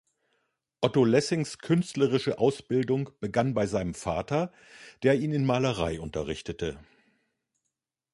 [0.81, 4.51] Otto Lessings künstlerische Ausbildung begann bei seinem Vater,
[5.03, 6.83] der ihn in Malerei unterrichtete.